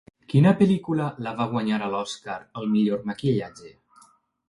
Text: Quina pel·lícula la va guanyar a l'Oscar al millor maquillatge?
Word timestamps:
Quina 0.31 0.53
pel·lícula 0.61 1.09
la 1.27 1.35
va 1.43 1.47
guanyar 1.53 1.81
a 1.83 1.91
l'Oscar 1.93 2.41
al 2.63 2.69
millor 2.75 3.09
maquillatge? 3.13 3.75